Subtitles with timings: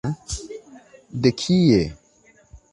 [1.21, 1.81] De kie?